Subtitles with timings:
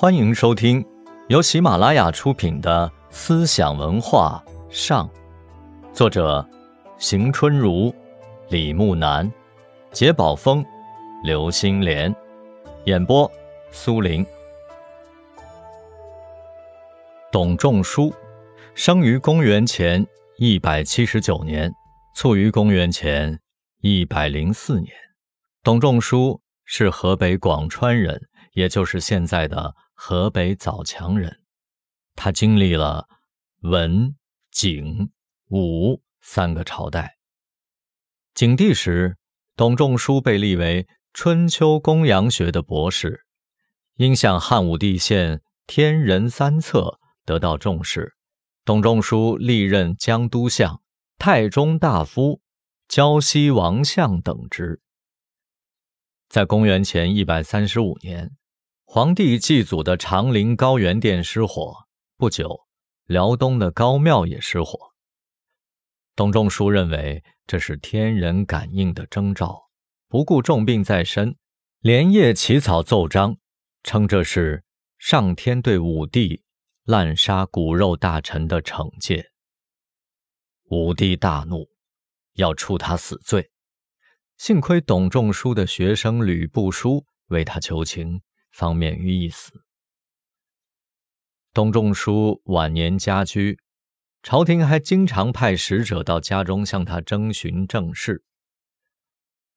[0.00, 0.82] 欢迎收听
[1.28, 5.06] 由喜马拉雅出品的《思想文化上》，
[5.92, 6.48] 作者
[6.96, 7.94] 邢春如、
[8.48, 9.30] 李木南、
[9.92, 10.64] 杰宝峰、
[11.22, 12.16] 刘星莲，
[12.86, 13.30] 演播
[13.70, 14.24] 苏林。
[17.30, 18.10] 董仲舒
[18.74, 20.06] 生于公元前
[20.38, 21.70] 一百七十九年，
[22.16, 23.38] 卒于公元前
[23.82, 24.90] 一百零四年。
[25.62, 28.18] 董仲舒是河北广川人。
[28.54, 29.72] 也就是现在的
[30.02, 31.42] 河北枣强人，
[32.16, 33.06] 他经历了
[33.60, 34.16] 文、
[34.50, 35.12] 景、
[35.50, 37.18] 武三个朝代。
[38.32, 39.18] 景帝时，
[39.56, 43.26] 董仲舒被立为春秋公羊学的博士，
[43.96, 48.16] 因向汉武帝献天人三策得到重视。
[48.64, 50.80] 董仲舒历任江都相、
[51.18, 52.40] 太中大夫、
[52.88, 54.80] 胶西王相等职。
[56.30, 58.34] 在公元前一百三十五年。
[58.92, 62.66] 皇帝祭祖的长陵高原殿失火，不久，
[63.04, 64.76] 辽东的高庙也失火。
[66.16, 69.70] 董仲舒认为这是天人感应的征兆，
[70.08, 71.36] 不顾重病在身，
[71.78, 73.36] 连夜起草奏章，
[73.84, 74.64] 称这是
[74.98, 76.42] 上天对武帝
[76.82, 79.30] 滥杀骨肉大臣的惩戒。
[80.64, 81.68] 武帝大怒，
[82.32, 83.52] 要处他死罪。
[84.36, 88.20] 幸亏董仲舒的学生吕不韦为他求情。
[88.50, 89.62] 方免于一死。
[91.52, 93.58] 董仲舒晚年家居，
[94.22, 98.22] 朝廷还经常派使者到家中向他征询政事。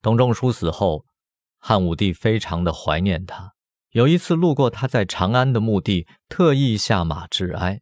[0.02, 1.06] 董仲舒死后，
[1.58, 3.54] 汉武帝非常的怀念他。
[3.90, 7.80] 有一次路过他在长安的墓地，特意下马致哀。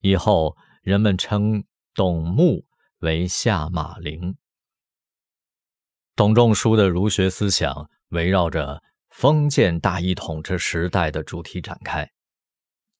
[0.00, 2.66] 以后人们称董墓
[2.98, 4.36] 为下马陵。
[6.14, 8.82] 董仲舒的儒学思想围绕着。
[9.12, 12.10] 封建大一统治时代的主题展开，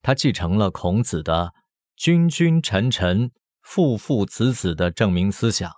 [0.02, 1.54] 他继承了孔子的
[1.96, 5.72] “君君臣臣父父子子”的正名思想，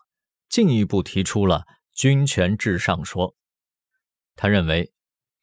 [0.48, 3.36] 进一步提出了君权至上说。
[4.34, 4.92] 他认为，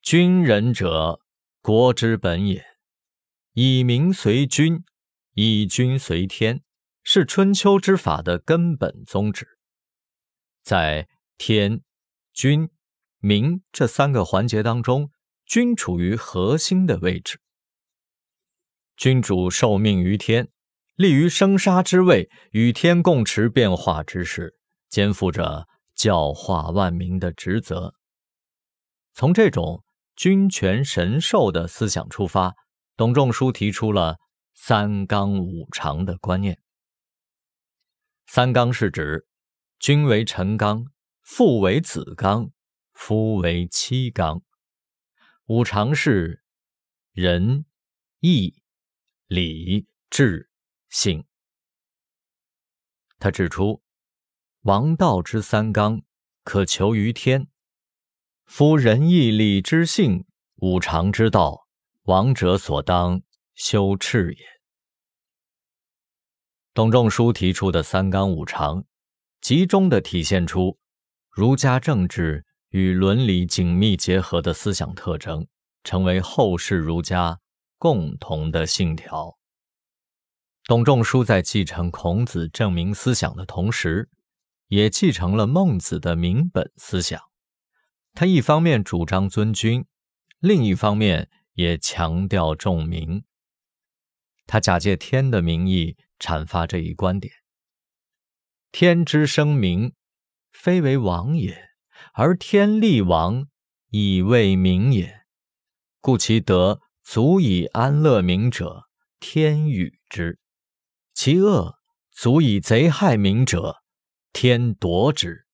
[0.01, 1.21] 君人者，
[1.61, 2.61] 国之本也，
[3.53, 4.83] 以民随君，
[5.33, 6.61] 以君随天，
[7.01, 9.47] 是春秋之法的根本宗旨。
[10.61, 11.07] 在
[11.37, 11.81] 天、
[12.33, 12.69] 君。
[13.21, 15.11] 民这三个环节当中，
[15.45, 17.39] 君处于核心的位置。
[18.97, 20.49] 君主受命于天，
[20.95, 24.55] 立于生杀之位，与天共持变化之势，
[24.89, 27.93] 肩负着教化万民的职责。
[29.13, 29.83] 从这种
[30.15, 32.55] 君权神授的思想出发，
[32.97, 34.17] 董仲舒提出了
[34.55, 36.59] “三纲五常”的观念。
[38.25, 39.27] 三纲是指
[39.79, 40.85] 君为臣纲，
[41.21, 42.49] 父为子纲。
[43.03, 44.43] 夫为妻纲，
[45.47, 46.43] 五常是
[47.13, 47.65] 仁、
[48.19, 48.61] 义、
[49.25, 50.51] 礼、智、
[50.87, 51.25] 信。
[53.17, 53.81] 他指出，
[54.61, 56.03] 王道之三纲
[56.43, 57.47] 可求于天。
[58.45, 61.67] 夫仁义礼智信五常之道，
[62.03, 63.23] 王者所当
[63.55, 64.45] 修治也。
[66.75, 68.85] 董仲舒提出的三纲五常，
[69.41, 70.79] 集中的体现出
[71.31, 72.45] 儒家政治。
[72.71, 75.47] 与伦理紧密结合的思想特征，
[75.83, 77.39] 成为后世儒家
[77.77, 79.37] 共同的信条。
[80.65, 84.09] 董仲舒在继承孔子正名思想的同时，
[84.67, 87.21] 也继承了孟子的民本思想。
[88.13, 89.85] 他一方面主张尊君，
[90.39, 93.23] 另一方面也强调重民。
[94.47, 97.33] 他假借天的名义阐发这一观点：
[98.71, 99.93] 天之生民，
[100.51, 101.70] 非为王也。
[102.13, 103.47] 而天立王
[103.89, 105.25] 以为民也，
[105.99, 108.85] 故其德足以安乐民者，
[109.19, 110.37] 天与之；
[111.13, 111.77] 其恶
[112.11, 113.83] 足以贼害民者，
[114.31, 115.45] 天夺之。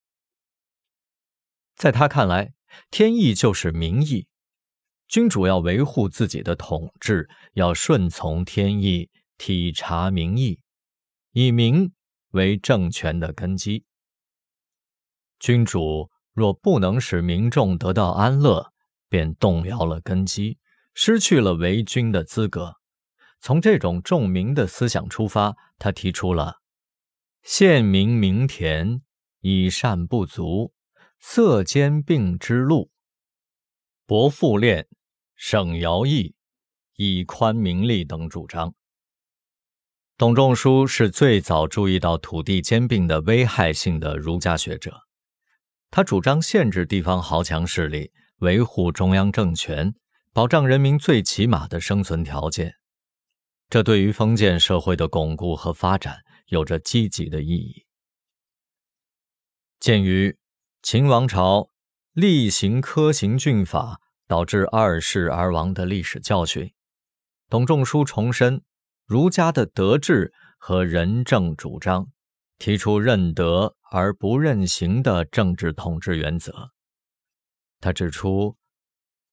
[1.75, 2.53] 在他看来，
[2.91, 4.27] 天意就是民意，
[5.07, 10.59] 君主要维护自己的统治，要顺从天意，体察民意，
[11.31, 11.91] 以民
[12.31, 13.85] 为政权的根基。
[15.39, 16.09] 君主。
[16.37, 18.71] 若不能使民众得到安乐，
[19.09, 20.59] 便动摇了根基，
[20.93, 22.75] 失去了为君的资格。
[23.41, 26.57] 从这种重民的思想出发，他提出了
[27.41, 29.01] “县民民田，
[29.39, 30.73] 以善不足，
[31.19, 32.91] 色兼并之路，
[34.05, 34.87] 薄赋练，
[35.35, 36.35] 省徭役，
[36.97, 38.75] 以宽民力”等主张。
[40.15, 45.06] 董仲舒是最早注意到土地兼并的危害性的儒家学者。
[45.89, 49.95] 他主张限制地方豪强势力，维护中央政权，
[50.33, 52.75] 保障人民最起码的生存条件。
[53.69, 57.85] 这对于封建社会的巩固和发展有着积极的意义。
[59.79, 60.37] 鉴于
[60.81, 61.69] 秦王朝
[62.13, 66.73] 厉行苛刑峻法，导致二世而亡的历史教训，
[67.49, 68.61] 董仲舒重申
[69.05, 72.07] 儒家的德治和仁政主张，
[72.57, 76.71] 提出认德而不认刑的政治统治原则。
[77.79, 78.57] 他指出，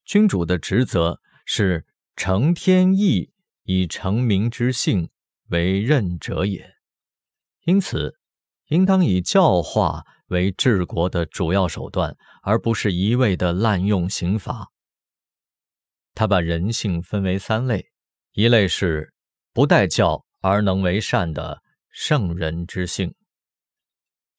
[0.04, 1.86] 君主的职责是
[2.16, 3.32] 承天意。
[3.66, 5.08] 以成民之性
[5.48, 6.74] 为任者也，
[7.62, 8.18] 因此
[8.66, 14.68] 应当以教化为治国的主要手段，而不是一味的滥用刑罚。
[16.12, 17.86] 他把人性分为三类：
[18.32, 19.14] 一类是
[19.54, 21.62] 不待教而能为善的
[21.94, 23.14] 圣人之性；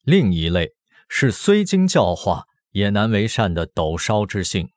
[0.03, 0.75] 另一类
[1.07, 4.67] 是虽经教化也难为善的斗烧之性；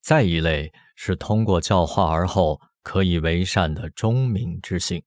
[0.00, 2.60] 再一类是通过教化而后。
[2.82, 5.04] 可以为善的忠明之性，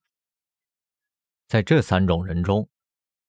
[1.47, 2.69] 在这三种人中，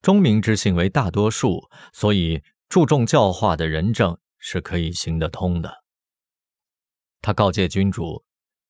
[0.03, 5.83] 忠明之性为大多数，所以注重教化的仁政是可以行得通的。
[7.23, 8.27] 他告诫君主：“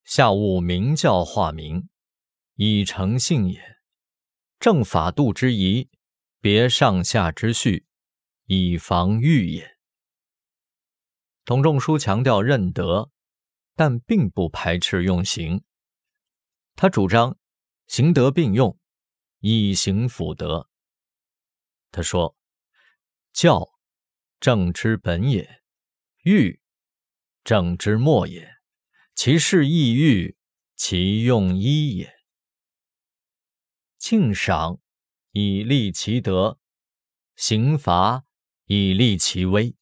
[0.06, 1.88] 下务明教化民，
[2.54, 3.60] 以诚信也；
[4.64, 5.90] 正法度之宜，
[6.40, 7.84] 别上下之序，
[8.46, 9.76] 以防御也。”
[11.44, 13.10] 董仲舒强调认德。
[13.74, 15.64] 但并不排斥用刑，
[16.76, 17.36] 他主张
[17.86, 18.78] 刑德并用，
[19.40, 20.70] 以刑辅德。
[21.90, 22.34] 他说
[23.34, 23.68] ：“教，
[24.40, 25.44] 政之本也；
[26.22, 26.62] 欲，
[27.44, 28.48] 政之末也。
[29.14, 30.38] 其事亦欲，
[30.74, 32.23] 其用一也。
[34.06, 34.80] 敬赏，
[35.32, 36.58] 以立其德；
[37.36, 38.24] 刑罚，
[38.66, 39.76] 以立其威。”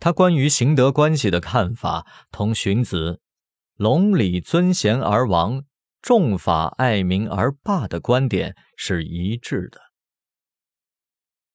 [0.00, 3.20] 他关于行德关系的看法，同荀子
[3.78, 5.62] “隆礼尊贤而王，
[6.00, 9.80] 重法爱民而霸”的观点是一致的。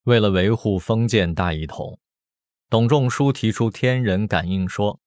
[0.04, 2.00] 为了维护封建大一统，
[2.70, 5.02] 董仲舒提出天人感应说，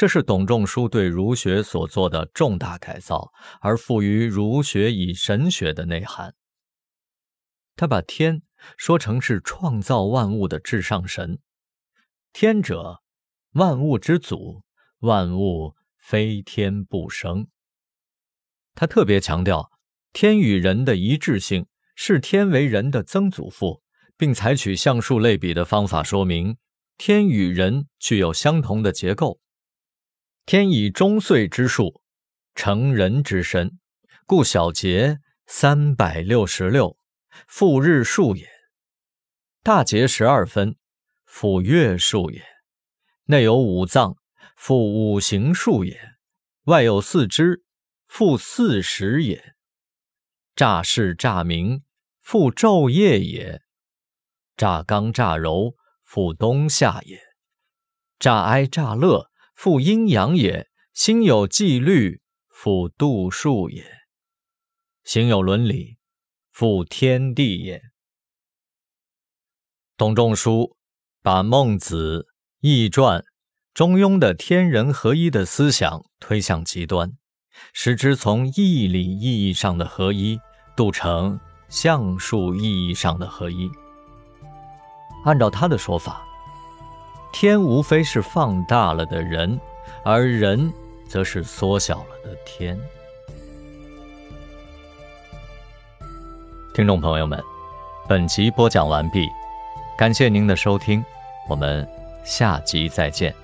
[0.00, 6.34] 这是董仲舒对儒学所做的重大改造，而赋予儒学以神学的内涵。
[7.76, 8.40] 他把天
[8.78, 11.38] 说成是创造万物的至上神。
[12.32, 13.02] 天者，
[13.52, 14.62] 万物之祖，
[15.00, 17.48] 万物非天不生。
[18.74, 19.70] 他特别强调
[20.14, 23.82] 天与人的一致性，视天为人的曾祖父，
[24.16, 26.56] 并采取橡树类比的方法说明
[26.96, 29.38] 天与人具有相同的结构。
[30.50, 32.02] 天以终岁之数
[32.56, 33.78] 成人之身，
[34.26, 36.96] 故小节三百六十六，
[37.46, 38.46] 复日数也；
[39.62, 40.74] 大节十二分。
[41.24, 42.42] 复月数也，
[43.26, 44.16] 内有五脏，
[44.56, 45.94] 复五行数也；
[46.64, 47.62] 外有四肢，
[48.08, 49.54] 复四时也。
[50.56, 51.84] 乍视乍明，
[52.20, 53.60] 复昼夜也；
[54.56, 57.18] 乍刚乍柔，复冬夏也；
[58.18, 59.29] 乍哀乍乐，
[59.62, 63.84] 复阴阳也；心有纪律，复度数也；
[65.04, 65.98] 行有伦理，
[66.50, 67.82] 复天地也。
[69.98, 70.78] 董仲舒。
[71.20, 72.26] 把孟子、
[72.60, 73.22] 易传、
[73.74, 77.12] 中庸的天人合一的思想推向极端，
[77.74, 80.40] 使之从义理意义上的合一
[80.74, 81.38] 度成
[81.68, 83.70] 象数意义上的合一。
[85.26, 86.26] 按照他的说法，
[87.32, 89.58] 天无非是放大了的人，
[90.04, 90.72] 而人
[91.08, 92.78] 则是缩小了的天。
[96.74, 97.42] 听众朋友们，
[98.08, 99.28] 本集播讲完毕。
[99.96, 101.04] 感谢您的收听，
[101.48, 101.86] 我们
[102.24, 103.34] 下集再见。